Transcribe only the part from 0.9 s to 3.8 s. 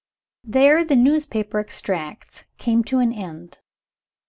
newspaper extracts came to an end.